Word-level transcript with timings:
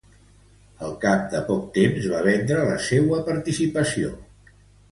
Al 0.85 0.95
cap 1.03 1.27
de 1.33 1.41
poc 1.49 1.67
temps 1.75 2.09
va 2.15 2.23
vendre 2.29 2.65
la 2.71 2.81
seua 2.89 3.23
participació. 3.31 4.13